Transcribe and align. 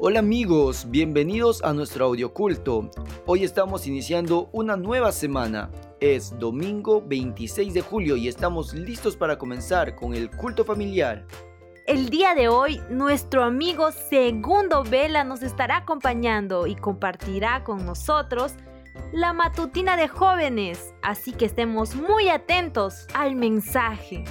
Hola 0.00 0.20
amigos, 0.20 0.88
bienvenidos 0.88 1.60
a 1.64 1.72
nuestro 1.72 2.04
audio 2.04 2.32
culto. 2.32 2.88
Hoy 3.26 3.42
estamos 3.42 3.84
iniciando 3.88 4.48
una 4.52 4.76
nueva 4.76 5.10
semana. 5.10 5.72
Es 5.98 6.38
domingo 6.38 7.02
26 7.04 7.74
de 7.74 7.80
julio 7.80 8.16
y 8.16 8.28
estamos 8.28 8.74
listos 8.74 9.16
para 9.16 9.36
comenzar 9.38 9.96
con 9.96 10.14
el 10.14 10.30
culto 10.30 10.64
familiar. 10.64 11.26
El 11.88 12.10
día 12.10 12.36
de 12.36 12.46
hoy, 12.46 12.80
nuestro 12.90 13.42
amigo 13.42 13.90
Segundo 13.90 14.84
Vela 14.84 15.24
nos 15.24 15.42
estará 15.42 15.78
acompañando 15.78 16.68
y 16.68 16.76
compartirá 16.76 17.64
con 17.64 17.84
nosotros 17.84 18.54
la 19.12 19.32
matutina 19.32 19.96
de 19.96 20.06
jóvenes, 20.06 20.94
así 21.02 21.32
que 21.32 21.46
estemos 21.46 21.96
muy 21.96 22.28
atentos 22.28 23.08
al 23.14 23.34
mensaje. 23.34 24.22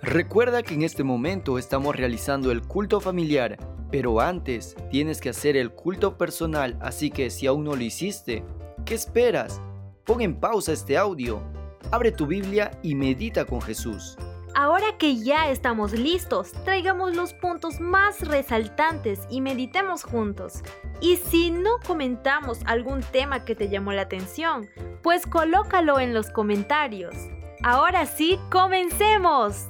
Recuerda 0.00 0.62
que 0.62 0.72
en 0.72 0.80
este 0.80 1.04
momento 1.04 1.58
estamos 1.58 1.94
realizando 1.94 2.50
el 2.50 2.62
culto 2.62 3.00
familiar 3.00 3.58
pero 3.90 4.20
antes 4.20 4.76
tienes 4.90 5.20
que 5.20 5.30
hacer 5.30 5.56
el 5.56 5.72
culto 5.72 6.16
personal, 6.16 6.76
así 6.80 7.10
que 7.10 7.30
si 7.30 7.46
aún 7.46 7.64
no 7.64 7.74
lo 7.74 7.82
hiciste, 7.82 8.44
¿qué 8.84 8.94
esperas? 8.94 9.60
Pon 10.04 10.20
en 10.20 10.38
pausa 10.38 10.72
este 10.72 10.96
audio, 10.96 11.42
abre 11.90 12.12
tu 12.12 12.26
Biblia 12.26 12.70
y 12.82 12.94
medita 12.94 13.44
con 13.44 13.60
Jesús. 13.60 14.16
Ahora 14.54 14.98
que 14.98 15.16
ya 15.16 15.48
estamos 15.50 15.92
listos, 15.92 16.52
traigamos 16.64 17.14
los 17.14 17.34
puntos 17.34 17.80
más 17.80 18.20
resaltantes 18.20 19.20
y 19.30 19.40
meditemos 19.40 20.02
juntos. 20.02 20.62
Y 21.00 21.16
si 21.16 21.50
no 21.50 21.78
comentamos 21.86 22.60
algún 22.66 23.00
tema 23.00 23.44
que 23.44 23.54
te 23.54 23.68
llamó 23.68 23.92
la 23.92 24.02
atención, 24.02 24.68
pues 25.02 25.26
colócalo 25.26 26.00
en 26.00 26.14
los 26.14 26.30
comentarios. 26.30 27.14
Ahora 27.62 28.06
sí, 28.06 28.40
comencemos. 28.50 29.68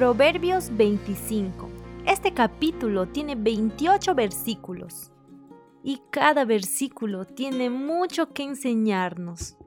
Proverbios 0.00 0.74
25. 0.78 1.68
Este 2.06 2.32
capítulo 2.32 3.06
tiene 3.08 3.34
28 3.34 4.14
versículos 4.14 5.12
y 5.82 6.00
cada 6.08 6.46
versículo 6.46 7.26
tiene 7.26 7.68
mucho 7.68 8.32
que 8.32 8.44
enseñarnos. 8.44 9.58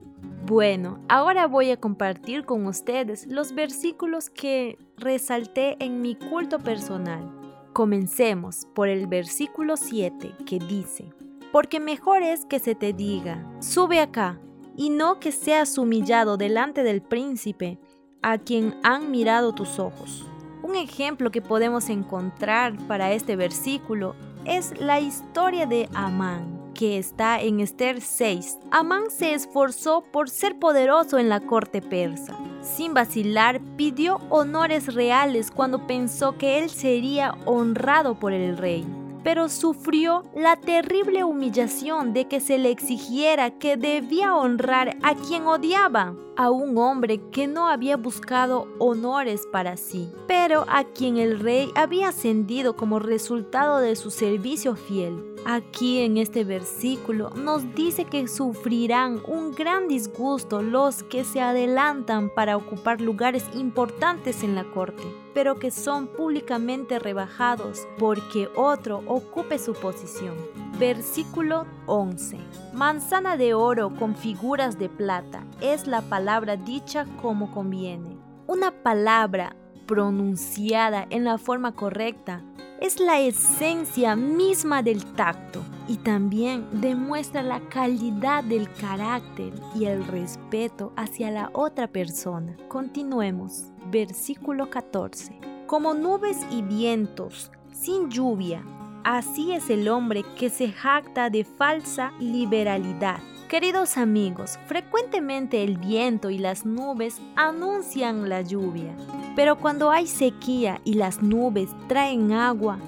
Bueno, 0.47 0.99
ahora 1.07 1.45
voy 1.45 1.69
a 1.69 1.79
compartir 1.79 2.45
con 2.45 2.65
ustedes 2.65 3.27
los 3.27 3.53
versículos 3.53 4.31
que 4.31 4.79
resalté 4.97 5.77
en 5.77 6.01
mi 6.01 6.15
culto 6.15 6.57
personal. 6.57 7.31
Comencemos 7.71 8.65
por 8.73 8.87
el 8.87 9.05
versículo 9.05 9.77
7 9.77 10.33
que 10.47 10.57
dice, 10.57 11.13
porque 11.51 11.79
mejor 11.79 12.23
es 12.23 12.45
que 12.45 12.57
se 12.57 12.73
te 12.73 12.91
diga, 12.91 13.47
sube 13.59 13.99
acá, 13.99 14.39
y 14.75 14.89
no 14.89 15.19
que 15.19 15.31
seas 15.31 15.77
humillado 15.77 16.37
delante 16.37 16.81
del 16.81 17.03
príncipe 17.03 17.77
a 18.23 18.39
quien 18.39 18.75
han 18.81 19.11
mirado 19.11 19.53
tus 19.53 19.77
ojos. 19.77 20.25
Un 20.63 20.75
ejemplo 20.75 21.29
que 21.29 21.41
podemos 21.41 21.89
encontrar 21.89 22.75
para 22.87 23.11
este 23.11 23.35
versículo 23.35 24.15
es 24.45 24.79
la 24.79 24.99
historia 24.99 25.67
de 25.67 25.87
Amán, 25.93 26.71
que 26.73 26.97
está 26.97 27.39
en 27.41 27.59
Esther 27.59 28.01
6. 28.01 28.57
Amán 28.71 29.11
se 29.11 29.33
esforzó 29.33 30.03
por 30.11 30.29
ser 30.29 30.57
poderoso 30.57 31.19
en 31.19 31.29
la 31.29 31.41
corte 31.41 31.81
persa. 31.81 32.35
Sin 32.61 32.93
vacilar, 32.93 33.61
pidió 33.77 34.21
honores 34.29 34.93
reales 34.95 35.51
cuando 35.51 35.85
pensó 35.85 36.37
que 36.37 36.59
él 36.59 36.69
sería 36.69 37.35
honrado 37.45 38.15
por 38.15 38.31
el 38.31 38.57
rey 38.57 38.85
pero 39.23 39.49
sufrió 39.49 40.23
la 40.35 40.55
terrible 40.55 41.23
humillación 41.23 42.13
de 42.13 42.27
que 42.27 42.39
se 42.39 42.57
le 42.57 42.71
exigiera 42.71 43.57
que 43.57 43.77
debía 43.77 44.35
honrar 44.35 44.97
a 45.01 45.15
quien 45.15 45.47
odiaba, 45.47 46.15
a 46.35 46.49
un 46.49 46.77
hombre 46.77 47.21
que 47.31 47.47
no 47.47 47.67
había 47.67 47.97
buscado 47.97 48.67
honores 48.79 49.47
para 49.51 49.77
sí, 49.77 50.11
pero 50.27 50.65
a 50.67 50.83
quien 50.83 51.17
el 51.17 51.39
rey 51.39 51.71
había 51.75 52.09
ascendido 52.09 52.75
como 52.75 52.99
resultado 52.99 53.79
de 53.79 53.95
su 53.95 54.09
servicio 54.11 54.75
fiel. 54.75 55.33
Aquí 55.45 55.99
en 55.99 56.17
este 56.17 56.43
versículo 56.43 57.29
nos 57.31 57.75
dice 57.75 58.05
que 58.05 58.27
sufrirán 58.27 59.21
un 59.27 59.51
gran 59.51 59.87
disgusto 59.87 60.61
los 60.61 61.03
que 61.03 61.23
se 61.25 61.41
adelantan 61.41 62.29
para 62.29 62.55
ocupar 62.55 63.01
lugares 63.01 63.45
importantes 63.53 64.43
en 64.43 64.55
la 64.55 64.63
corte, 64.63 65.03
pero 65.33 65.59
que 65.59 65.71
son 65.71 66.07
públicamente 66.07 66.99
rebajados 66.99 67.87
porque 67.97 68.49
otro 68.55 69.03
ocupe 69.07 69.57
su 69.59 69.73
posición. 69.73 70.35
Versículo 70.79 71.65
11. 71.87 72.37
Manzana 72.73 73.37
de 73.37 73.53
oro 73.53 73.91
con 73.95 74.15
figuras 74.15 74.77
de 74.79 74.89
plata 74.89 75.43
es 75.61 75.87
la 75.87 76.01
palabra 76.01 76.55
dicha 76.55 77.05
como 77.21 77.51
conviene. 77.51 78.17
Una 78.47 78.71
palabra 78.71 79.55
pronunciada 79.85 81.05
en 81.09 81.23
la 81.23 81.37
forma 81.37 81.73
correcta 81.73 82.41
es 82.79 82.99
la 82.99 83.19
esencia 83.19 84.15
misma 84.15 84.83
del 84.83 85.05
tacto 85.13 85.61
y 85.87 85.97
también 85.97 86.67
demuestra 86.81 87.41
la 87.41 87.61
calidad 87.69 88.43
del 88.43 88.69
carácter 88.73 89.53
y 89.73 89.85
el 89.85 90.05
respeto 90.05 90.91
hacia 90.97 91.31
la 91.31 91.49
otra 91.53 91.87
persona. 91.87 92.57
Continuemos. 92.67 93.72
Versículo 93.93 94.71
14. 94.71 95.39
Como 95.67 95.93
nubes 95.93 96.39
y 96.49 96.63
vientos, 96.63 97.51
sin 97.71 98.09
lluvia, 98.09 98.63
así 99.03 99.51
es 99.51 99.69
el 99.69 99.87
hombre 99.87 100.23
que 100.35 100.49
se 100.49 100.71
jacta 100.71 101.29
de 101.29 101.43
falsa 101.43 102.11
liberalidad. 102.19 103.19
Queridos 103.47 103.97
amigos, 103.97 104.57
frecuentemente 104.65 105.63
el 105.63 105.77
viento 105.77 106.31
y 106.31 106.39
las 106.39 106.65
nubes 106.65 107.21
anuncian 107.35 108.29
la 108.29 108.41
lluvia, 108.41 108.95
pero 109.35 109.59
cuando 109.59 109.91
hay 109.91 110.07
sequía 110.07 110.81
y 110.83 110.95
las 110.95 111.21
nubes 111.21 111.69
traen 111.87 112.31
agua, 112.31 112.79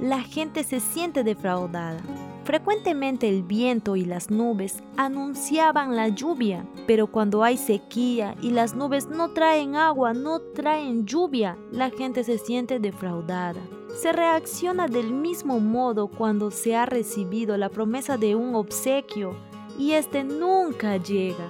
la 0.00 0.22
gente 0.22 0.64
se 0.64 0.80
siente 0.80 1.24
defraudada. 1.24 2.00
Frecuentemente 2.48 3.28
el 3.28 3.42
viento 3.42 3.94
y 3.94 4.06
las 4.06 4.30
nubes 4.30 4.82
anunciaban 4.96 5.94
la 5.96 6.08
lluvia, 6.08 6.66
pero 6.86 7.06
cuando 7.06 7.44
hay 7.44 7.58
sequía 7.58 8.36
y 8.40 8.52
las 8.52 8.74
nubes 8.74 9.06
no 9.06 9.32
traen 9.32 9.76
agua, 9.76 10.14
no 10.14 10.40
traen 10.40 11.04
lluvia, 11.04 11.58
la 11.70 11.90
gente 11.90 12.24
se 12.24 12.38
siente 12.38 12.78
defraudada. 12.78 13.60
Se 13.94 14.12
reacciona 14.12 14.88
del 14.88 15.12
mismo 15.12 15.60
modo 15.60 16.08
cuando 16.08 16.50
se 16.50 16.74
ha 16.74 16.86
recibido 16.86 17.54
la 17.58 17.68
promesa 17.68 18.16
de 18.16 18.34
un 18.34 18.54
obsequio 18.54 19.36
y 19.78 19.92
este 19.92 20.24
nunca 20.24 20.96
llega. 20.96 21.46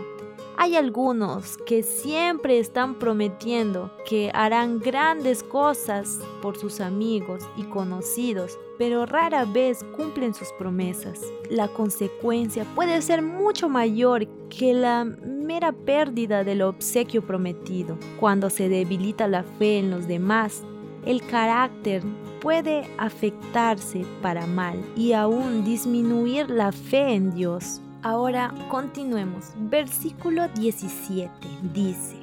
Hay 0.57 0.75
algunos 0.75 1.59
que 1.59 1.85
siempre 1.85 2.59
están 2.59 2.99
prometiendo 2.99 3.93
que 4.05 4.33
harán 4.35 4.81
grandes 4.81 5.45
cosas 5.45 6.19
por 6.43 6.59
sus 6.59 6.81
amigos 6.81 7.45
y 7.57 7.63
conocidos, 7.63 8.59
pero 8.79 9.05
rara 9.05 9.45
vez 9.45 9.85
cumplen 9.97 10.33
sus 10.33 10.49
promesas. 10.53 11.21
La 11.51 11.69
consecuencia 11.69 12.65
puede 12.75 13.03
ser 13.03 13.21
mucho 13.21 13.69
mayor 13.69 14.27
que 14.49 14.73
la 14.73 15.05
mera 15.05 15.73
pérdida 15.73 16.45
del 16.45 16.63
obsequio 16.63 17.27
prometido. 17.27 17.99
Cuando 18.21 18.49
se 18.49 18.69
debilita 18.69 19.27
la 19.27 19.43
fe 19.43 19.79
en 19.79 19.91
los 19.91 20.07
demás, 20.07 20.63
el 21.05 21.23
carácter 21.23 22.03
puede 22.41 22.89
afectarse 22.99 24.05
para 24.23 24.47
mal 24.47 24.81
y 24.97 25.13
aún 25.13 25.65
disminuir 25.65 26.49
la 26.49 26.71
fe 26.71 27.15
en 27.15 27.35
Dios. 27.35 27.81
Ahora 28.03 28.55
continuemos. 28.71 29.53
Versículo 29.57 30.49
17 30.49 31.31
dice, 31.75 32.17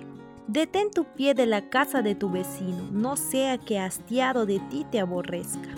Detén 0.47 0.91
tu 0.91 1.03
pie 1.03 1.33
de 1.33 1.47
la 1.47 1.69
casa 1.69 2.01
de 2.01 2.16
tu 2.16 2.29
vecino, 2.29 2.87
no 2.91 3.17
sea 3.17 3.57
que 3.57 3.79
hastiado 3.79 4.45
de 4.45 4.59
ti 4.69 4.85
te 4.89 4.99
aborrezca. 4.99 5.69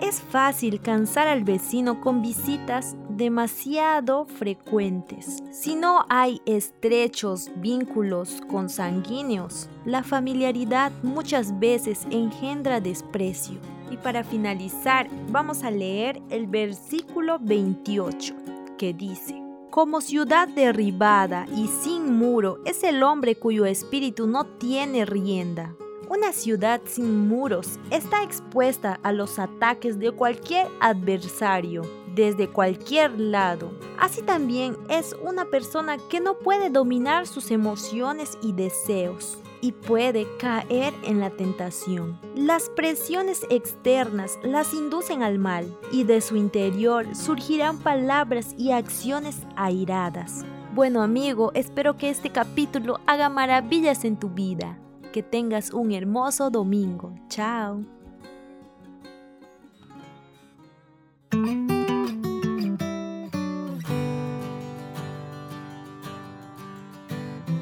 Es 0.00 0.20
fácil 0.20 0.80
cansar 0.80 1.26
al 1.26 1.42
vecino 1.42 2.02
con 2.02 2.20
visitas 2.20 2.96
demasiado 3.08 4.26
frecuentes. 4.26 5.42
Si 5.50 5.74
no 5.74 6.04
hay 6.10 6.42
estrechos 6.44 7.50
vínculos 7.56 8.42
consanguíneos, 8.46 9.70
la 9.86 10.02
familiaridad 10.02 10.92
muchas 11.02 11.58
veces 11.58 12.06
engendra 12.10 12.80
desprecio. 12.80 13.58
Y 13.90 13.96
para 13.96 14.22
finalizar, 14.22 15.08
vamos 15.30 15.62
a 15.62 15.70
leer 15.70 16.20
el 16.28 16.46
versículo 16.46 17.38
28 17.40 18.34
que 18.76 18.92
dice, 18.92 19.42
como 19.70 20.02
ciudad 20.02 20.48
derribada 20.48 21.46
y 21.56 21.68
sin 21.68 22.18
muro 22.18 22.58
es 22.66 22.82
el 22.82 23.02
hombre 23.02 23.36
cuyo 23.36 23.64
espíritu 23.64 24.26
no 24.26 24.44
tiene 24.44 25.06
rienda. 25.06 25.74
Una 26.08 26.32
ciudad 26.32 26.80
sin 26.84 27.26
muros 27.26 27.80
está 27.90 28.22
expuesta 28.22 29.00
a 29.02 29.10
los 29.12 29.40
ataques 29.40 29.98
de 29.98 30.12
cualquier 30.12 30.68
adversario, 30.78 31.82
desde 32.14 32.48
cualquier 32.48 33.18
lado. 33.18 33.72
Así 33.98 34.22
también 34.22 34.76
es 34.88 35.16
una 35.20 35.46
persona 35.46 35.98
que 36.08 36.20
no 36.20 36.38
puede 36.38 36.70
dominar 36.70 37.26
sus 37.26 37.50
emociones 37.50 38.38
y 38.40 38.52
deseos. 38.52 39.38
y 39.62 39.72
puede 39.72 40.26
caer 40.38 40.92
en 41.02 41.18
la 41.18 41.30
tentación. 41.30 42.20
Las 42.36 42.68
presiones 42.68 43.44
externas 43.48 44.38
las 44.44 44.74
inducen 44.74 45.22
al 45.22 45.38
mal 45.38 45.74
y 45.90 46.04
de 46.04 46.20
su 46.20 46.36
interior 46.36 47.16
surgirán 47.16 47.78
palabras 47.78 48.54
y 48.58 48.72
acciones 48.72 49.38
airadas. 49.56 50.44
Bueno 50.74 51.02
amigo, 51.02 51.52
espero 51.54 51.96
que 51.96 52.10
este 52.10 52.30
capítulo 52.30 53.00
haga 53.06 53.30
maravillas 53.30 54.04
en 54.04 54.18
tu 54.18 54.28
vida. 54.28 54.78
Que 55.16 55.22
tengas 55.22 55.72
un 55.72 55.92
hermoso 55.92 56.50
domingo. 56.50 57.14
Chao. 57.30 57.82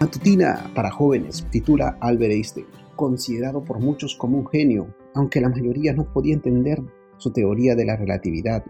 Matutina 0.01 0.69
para 0.75 0.91
jóvenes 0.91 1.47
titula 1.53 1.97
Albert 2.01 2.33
Einstein, 2.33 2.67
considerado 2.97 3.63
por 3.63 3.79
muchos 3.79 4.17
como 4.17 4.37
un 4.39 4.49
genio, 4.49 4.93
aunque 5.15 5.41
la 5.41 5.49
mayoría 5.49 5.93
no 5.93 6.13
podía 6.13 6.35
entender 6.35 6.83
su 7.19 7.31
teoría 7.31 7.77
de 7.77 7.85
la 7.85 7.95
relatividad. 7.95 8.65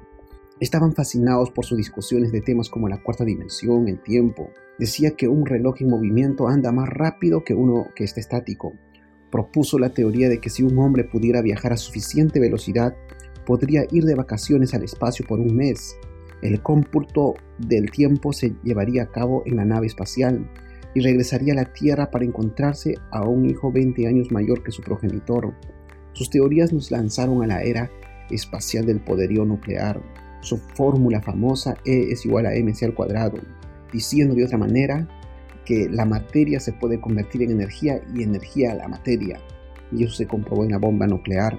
Estaban 0.64 0.94
fascinados 0.94 1.50
por 1.50 1.66
sus 1.66 1.76
discusiones 1.76 2.32
de 2.32 2.40
temas 2.40 2.70
como 2.70 2.88
la 2.88 3.02
cuarta 3.02 3.22
dimensión, 3.22 3.86
el 3.86 4.02
tiempo. 4.02 4.48
Decía 4.78 5.10
que 5.10 5.28
un 5.28 5.44
reloj 5.44 5.82
en 5.82 5.90
movimiento 5.90 6.48
anda 6.48 6.72
más 6.72 6.88
rápido 6.88 7.44
que 7.44 7.52
uno 7.52 7.88
que 7.94 8.04
está 8.04 8.20
estático. 8.20 8.72
Propuso 9.30 9.78
la 9.78 9.90
teoría 9.90 10.30
de 10.30 10.40
que 10.40 10.48
si 10.48 10.62
un 10.62 10.78
hombre 10.78 11.04
pudiera 11.04 11.42
viajar 11.42 11.74
a 11.74 11.76
suficiente 11.76 12.40
velocidad, 12.40 12.96
podría 13.44 13.84
ir 13.90 14.04
de 14.04 14.14
vacaciones 14.14 14.72
al 14.72 14.84
espacio 14.84 15.26
por 15.28 15.38
un 15.38 15.54
mes. 15.54 15.98
El 16.40 16.62
cómputo 16.62 17.34
del 17.58 17.90
tiempo 17.90 18.32
se 18.32 18.54
llevaría 18.62 19.02
a 19.02 19.10
cabo 19.10 19.42
en 19.44 19.56
la 19.56 19.66
nave 19.66 19.86
espacial 19.86 20.50
y 20.94 21.00
regresaría 21.00 21.52
a 21.52 21.56
la 21.56 21.74
Tierra 21.74 22.10
para 22.10 22.24
encontrarse 22.24 22.94
a 23.10 23.28
un 23.28 23.44
hijo 23.44 23.70
20 23.70 24.06
años 24.06 24.32
mayor 24.32 24.62
que 24.62 24.72
su 24.72 24.80
progenitor. 24.80 25.52
Sus 26.14 26.30
teorías 26.30 26.72
nos 26.72 26.90
lanzaron 26.90 27.42
a 27.42 27.46
la 27.46 27.62
era 27.62 27.90
espacial 28.30 28.86
del 28.86 29.02
poderío 29.02 29.44
nuclear. 29.44 30.23
Su 30.44 30.58
fórmula 30.58 31.22
famosa 31.22 31.78
E 31.86 32.12
es 32.12 32.26
igual 32.26 32.44
a 32.44 32.50
mc 32.50 32.82
al 32.82 32.94
cuadrado, 32.94 33.38
diciendo 33.90 34.34
de 34.34 34.44
otra 34.44 34.58
manera 34.58 35.08
que 35.64 35.88
la 35.88 36.04
materia 36.04 36.60
se 36.60 36.74
puede 36.74 37.00
convertir 37.00 37.42
en 37.42 37.52
energía 37.52 38.02
y 38.14 38.22
energía 38.22 38.72
a 38.72 38.74
la 38.74 38.88
materia. 38.88 39.40
Y 39.90 40.04
eso 40.04 40.14
se 40.14 40.26
comprobó 40.26 40.64
en 40.64 40.72
la 40.72 40.78
bomba 40.78 41.06
nuclear. 41.06 41.58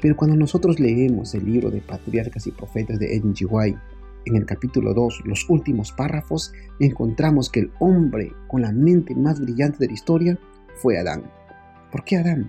Pero 0.00 0.14
cuando 0.14 0.36
nosotros 0.36 0.78
leemos 0.78 1.34
el 1.34 1.44
libro 1.44 1.72
de 1.72 1.80
Patriarcas 1.80 2.46
y 2.46 2.52
Profetas 2.52 3.00
de 3.00 3.16
Edwin 3.16 3.34
en 4.26 4.36
el 4.36 4.46
capítulo 4.46 4.94
2, 4.94 5.22
los 5.24 5.50
últimos 5.50 5.90
párrafos, 5.90 6.52
encontramos 6.78 7.50
que 7.50 7.60
el 7.60 7.72
hombre 7.80 8.32
con 8.46 8.62
la 8.62 8.70
mente 8.70 9.16
más 9.16 9.40
brillante 9.40 9.78
de 9.80 9.88
la 9.88 9.94
historia 9.94 10.38
fue 10.76 10.98
Adán. 10.98 11.24
¿Por 11.90 12.04
qué 12.04 12.18
Adán? 12.18 12.48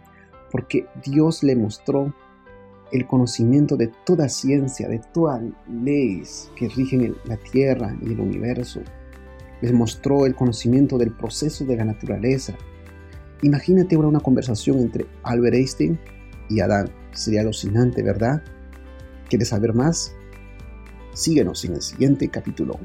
Porque 0.52 0.86
Dios 1.04 1.42
le 1.42 1.56
mostró 1.56 2.14
el 2.92 3.08
conocimiento 3.08 3.78
de 3.78 3.88
toda 4.06 4.30
ciencia, 4.30 4.88
de 4.88 5.00
todas 5.14 5.42
leyes 5.70 6.52
que 6.56 6.70
rigen 6.70 7.16
la 7.26 7.38
tierra 7.38 7.96
y 8.02 8.12
el 8.14 8.20
universo. 8.20 8.82
Les 9.62 9.72
mostró 9.72 10.26
el 10.26 10.36
conocimiento 10.36 10.98
del 10.98 11.12
proceso 11.12 11.66
de 11.66 11.78
la 11.78 11.86
naturaleza. 11.86 12.54
Imagínate 13.44 13.96
ahora 13.96 14.08
una 14.08 14.20
conversación 14.20 14.80
entre 14.80 15.06
Albert 15.24 15.56
Einstein 15.56 16.00
y 16.50 16.60
Adán. 16.60 16.90
Sería 17.14 17.42
alucinante, 17.42 18.04
¿verdad? 18.04 18.42
¿Quieres 19.30 19.50
saber 19.50 19.74
más? 19.74 20.14
Síguenos 21.14 21.64
en 21.66 21.76
el 21.76 21.82
siguiente 21.82 22.28
capítulo. 22.30 22.80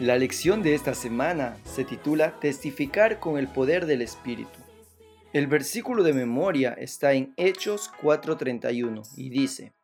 La 0.00 0.16
lección 0.16 0.62
de 0.62 0.76
esta 0.76 0.94
semana 0.94 1.56
se 1.64 1.82
titula 1.84 2.38
Testificar 2.38 3.18
con 3.18 3.36
el 3.36 3.48
poder 3.48 3.84
del 3.84 4.00
Espíritu. 4.00 4.60
El 5.32 5.48
versículo 5.48 6.04
de 6.04 6.12
memoria 6.12 6.72
está 6.74 7.14
en 7.14 7.34
Hechos 7.36 7.90
4:31 8.00 9.02
y 9.16 9.28
dice, 9.28 9.74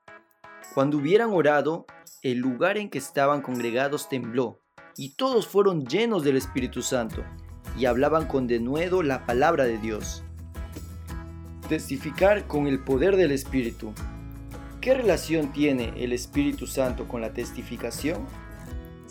Cuando 0.72 0.98
hubieran 0.98 1.30
orado, 1.32 1.86
el 2.22 2.38
lugar 2.38 2.78
en 2.78 2.90
que 2.90 2.98
estaban 2.98 3.42
congregados 3.42 4.08
tembló, 4.08 4.60
y 4.96 5.16
todos 5.16 5.48
fueron 5.48 5.84
llenos 5.84 6.22
del 6.22 6.36
Espíritu 6.36 6.80
Santo, 6.80 7.24
y 7.76 7.86
hablaban 7.86 8.28
con 8.28 8.46
denuedo 8.46 9.02
la 9.02 9.26
palabra 9.26 9.64
de 9.64 9.78
Dios. 9.78 10.22
Testificar 11.68 12.46
con 12.46 12.68
el 12.68 12.78
poder 12.78 13.16
del 13.16 13.32
Espíritu. 13.32 13.92
¿Qué 14.80 14.94
relación 14.94 15.52
tiene 15.52 15.92
el 15.96 16.12
Espíritu 16.12 16.68
Santo 16.68 17.08
con 17.08 17.20
la 17.20 17.32
testificación? 17.32 18.24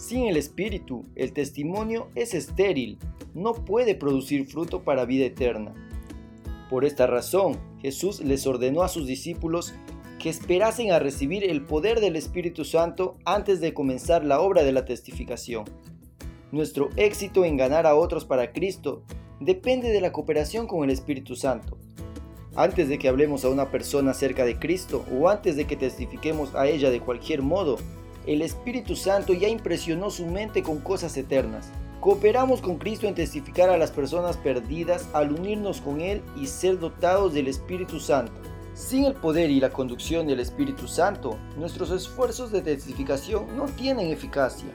Sin 0.03 0.25
el 0.25 0.35
Espíritu, 0.35 1.05
el 1.15 1.31
testimonio 1.31 2.09
es 2.13 2.33
estéril, 2.33 2.97
no 3.33 3.53
puede 3.53 3.95
producir 3.95 4.45
fruto 4.45 4.83
para 4.83 5.05
vida 5.05 5.23
eterna. 5.23 5.73
Por 6.69 6.83
esta 6.83 7.07
razón, 7.07 7.57
Jesús 7.81 8.19
les 8.19 8.45
ordenó 8.45 8.83
a 8.83 8.89
sus 8.89 9.07
discípulos 9.07 9.73
que 10.19 10.29
esperasen 10.29 10.91
a 10.91 10.99
recibir 10.99 11.49
el 11.49 11.61
poder 11.61 12.01
del 12.01 12.17
Espíritu 12.17 12.65
Santo 12.65 13.15
antes 13.23 13.61
de 13.61 13.73
comenzar 13.73 14.25
la 14.25 14.41
obra 14.41 14.63
de 14.63 14.73
la 14.73 14.83
testificación. 14.83 15.63
Nuestro 16.51 16.89
éxito 16.97 17.45
en 17.45 17.55
ganar 17.55 17.87
a 17.87 17.95
otros 17.95 18.25
para 18.25 18.51
Cristo 18.51 19.05
depende 19.39 19.87
de 19.87 20.01
la 20.01 20.11
cooperación 20.11 20.67
con 20.67 20.83
el 20.83 20.89
Espíritu 20.89 21.37
Santo. 21.37 21.77
Antes 22.57 22.89
de 22.89 22.99
que 22.99 23.07
hablemos 23.07 23.45
a 23.45 23.49
una 23.49 23.71
persona 23.71 24.11
acerca 24.11 24.43
de 24.43 24.59
Cristo 24.59 25.05
o 25.17 25.29
antes 25.29 25.55
de 25.55 25.63
que 25.63 25.77
testifiquemos 25.77 26.55
a 26.55 26.67
ella 26.67 26.89
de 26.89 26.99
cualquier 26.99 27.41
modo, 27.41 27.77
el 28.25 28.41
Espíritu 28.41 28.95
Santo 28.95 29.33
ya 29.33 29.47
impresionó 29.47 30.09
su 30.09 30.25
mente 30.25 30.63
con 30.63 30.79
cosas 30.79 31.15
eternas. 31.17 31.69
Cooperamos 31.99 32.61
con 32.61 32.77
Cristo 32.77 33.07
en 33.07 33.15
testificar 33.15 33.69
a 33.69 33.77
las 33.77 33.91
personas 33.91 34.37
perdidas 34.37 35.07
al 35.13 35.31
unirnos 35.31 35.81
con 35.81 36.01
Él 36.01 36.21
y 36.35 36.47
ser 36.47 36.79
dotados 36.79 37.33
del 37.33 37.47
Espíritu 37.47 37.99
Santo. 37.99 38.33
Sin 38.73 39.05
el 39.05 39.13
poder 39.13 39.51
y 39.51 39.59
la 39.59 39.69
conducción 39.69 40.25
del 40.27 40.39
Espíritu 40.39 40.87
Santo, 40.87 41.37
nuestros 41.57 41.91
esfuerzos 41.91 42.51
de 42.51 42.61
testificación 42.61 43.55
no 43.55 43.65
tienen 43.65 44.11
eficacia. 44.11 44.69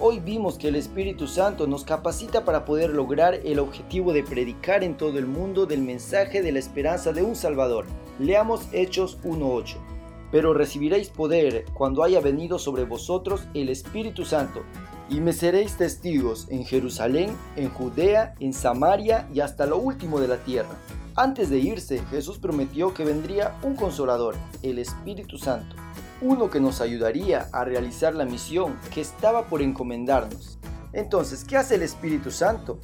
Hoy 0.00 0.18
vimos 0.18 0.58
que 0.58 0.68
el 0.68 0.74
Espíritu 0.74 1.28
Santo 1.28 1.68
nos 1.68 1.84
capacita 1.84 2.44
para 2.44 2.64
poder 2.64 2.90
lograr 2.90 3.34
el 3.44 3.60
objetivo 3.60 4.12
de 4.12 4.24
predicar 4.24 4.82
en 4.82 4.96
todo 4.96 5.18
el 5.18 5.26
mundo 5.26 5.66
del 5.66 5.82
mensaje 5.82 6.42
de 6.42 6.50
la 6.50 6.58
esperanza 6.58 7.12
de 7.12 7.22
un 7.22 7.36
Salvador. 7.36 7.86
Leamos 8.18 8.62
Hechos 8.72 9.18
1.8. 9.22 9.93
Pero 10.34 10.52
recibiréis 10.52 11.10
poder 11.10 11.64
cuando 11.74 12.02
haya 12.02 12.20
venido 12.20 12.58
sobre 12.58 12.82
vosotros 12.82 13.44
el 13.54 13.68
Espíritu 13.68 14.24
Santo, 14.24 14.64
y 15.08 15.20
me 15.20 15.32
seréis 15.32 15.76
testigos 15.76 16.48
en 16.50 16.64
Jerusalén, 16.64 17.36
en 17.54 17.70
Judea, 17.70 18.34
en 18.40 18.52
Samaria 18.52 19.28
y 19.32 19.38
hasta 19.38 19.64
lo 19.64 19.78
último 19.78 20.18
de 20.18 20.26
la 20.26 20.38
tierra. 20.38 20.74
Antes 21.14 21.50
de 21.50 21.60
irse, 21.60 22.02
Jesús 22.10 22.38
prometió 22.38 22.92
que 22.92 23.04
vendría 23.04 23.56
un 23.62 23.76
consolador, 23.76 24.34
el 24.64 24.80
Espíritu 24.80 25.38
Santo, 25.38 25.76
uno 26.20 26.50
que 26.50 26.58
nos 26.58 26.80
ayudaría 26.80 27.48
a 27.52 27.64
realizar 27.64 28.12
la 28.16 28.24
misión 28.24 28.76
que 28.92 29.02
estaba 29.02 29.46
por 29.46 29.62
encomendarnos. 29.62 30.58
Entonces, 30.92 31.44
¿qué 31.44 31.58
hace 31.58 31.76
el 31.76 31.82
Espíritu 31.82 32.32
Santo? 32.32 32.80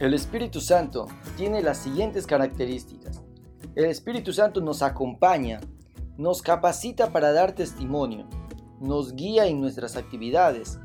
El 0.00 0.14
Espíritu 0.14 0.60
Santo 0.60 1.06
tiene 1.36 1.62
las 1.62 1.78
siguientes 1.78 2.26
características. 2.26 3.22
El 3.76 3.84
Espíritu 3.84 4.32
Santo 4.32 4.60
nos 4.60 4.82
acompaña, 4.82 5.60
nos 6.18 6.42
capacita 6.42 7.12
para 7.12 7.32
dar 7.32 7.52
testimonio, 7.52 8.26
nos 8.80 9.14
guía 9.14 9.46
en 9.46 9.60
nuestras 9.60 9.96
actividades, 9.96 10.80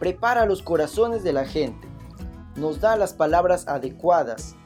prepara 0.00 0.44
los 0.44 0.60
corazones 0.60 1.22
de 1.22 1.32
la 1.32 1.44
gente, 1.44 1.86
nos 2.56 2.80
da 2.80 2.96
las 2.96 3.14
palabras 3.14 3.68
adecuadas, 3.68 4.56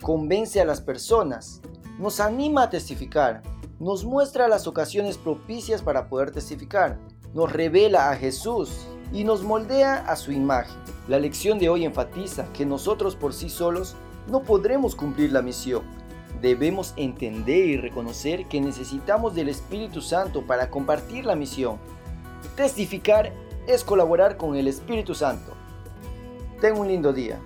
convence 0.00 0.60
a 0.60 0.64
las 0.64 0.80
personas, 0.80 1.60
nos 1.98 2.20
anima 2.20 2.62
a 2.62 2.70
testificar, 2.70 3.42
nos 3.80 4.04
muestra 4.04 4.46
las 4.46 4.68
ocasiones 4.68 5.18
propicias 5.18 5.82
para 5.82 6.08
poder 6.08 6.30
testificar, 6.30 7.00
nos 7.34 7.52
revela 7.52 8.10
a 8.10 8.16
Jesús 8.16 8.86
y 9.12 9.24
nos 9.24 9.42
moldea 9.42 10.06
a 10.06 10.14
su 10.14 10.30
imagen. 10.30 10.76
La 11.08 11.18
lección 11.18 11.58
de 11.58 11.68
hoy 11.68 11.84
enfatiza 11.84 12.46
que 12.52 12.64
nosotros 12.64 13.16
por 13.16 13.34
sí 13.34 13.50
solos 13.50 13.96
no 14.28 14.44
podremos 14.44 14.94
cumplir 14.94 15.32
la 15.32 15.42
misión. 15.42 15.82
Debemos 16.44 16.92
entender 16.98 17.68
y 17.68 17.76
reconocer 17.78 18.44
que 18.44 18.60
necesitamos 18.60 19.34
del 19.34 19.48
Espíritu 19.48 20.02
Santo 20.02 20.42
para 20.42 20.68
compartir 20.68 21.24
la 21.24 21.34
misión. 21.34 21.78
Testificar 22.54 23.32
es 23.66 23.82
colaborar 23.82 24.36
con 24.36 24.54
el 24.54 24.68
Espíritu 24.68 25.14
Santo. 25.14 25.54
Ten 26.60 26.76
un 26.76 26.86
lindo 26.86 27.14
día. 27.14 27.40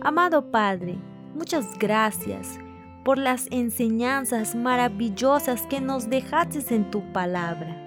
Amado 0.00 0.50
Padre, 0.50 0.96
muchas 1.36 1.78
gracias 1.78 2.58
por 3.04 3.16
las 3.16 3.46
enseñanzas 3.52 4.56
maravillosas 4.56 5.68
que 5.68 5.80
nos 5.80 6.10
dejaste 6.10 6.74
en 6.74 6.90
tu 6.90 7.12
palabra. 7.12 7.79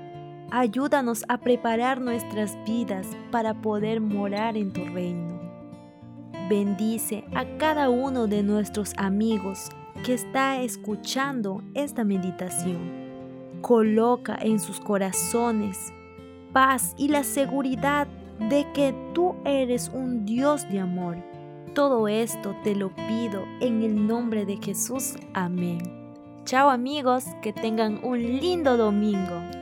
Ayúdanos 0.54 1.26
a 1.30 1.40
preparar 1.40 2.00
nuestras 2.00 2.56
vidas 2.64 3.08
para 3.32 3.56
poder 3.56 4.00
morar 4.00 4.56
en 4.56 4.72
tu 4.72 4.86
reino. 4.86 5.42
Bendice 6.48 7.24
a 7.34 7.44
cada 7.58 7.90
uno 7.90 8.28
de 8.28 8.44
nuestros 8.44 8.94
amigos 8.98 9.70
que 10.06 10.14
está 10.14 10.62
escuchando 10.62 11.64
esta 11.74 12.04
meditación. 12.04 12.78
Coloca 13.62 14.38
en 14.40 14.60
sus 14.60 14.80
corazones 14.80 15.92
paz 16.54 16.94
y 16.98 17.08
la 17.08 17.24
seguridad 17.24 18.08
de 18.38 18.68
que 18.74 18.94
tú 19.16 19.36
eres 19.46 19.90
un 19.92 20.24
Dios 20.24 20.70
de 20.70 20.80
amor. 20.80 21.18
Todo 21.74 22.08
esto 22.08 22.56
te 22.64 22.76
lo 22.76 22.96
pido 23.08 23.44
en 23.60 23.82
el 23.82 24.06
nombre 24.06 24.46
de 24.46 24.58
Jesús. 24.58 25.16
Amén. 25.34 25.80
Chao 26.46 26.70
amigos, 26.70 27.26
que 27.42 27.54
tengan 27.54 28.02
un 28.04 28.22
lindo 28.22 28.78
domingo. 28.78 29.53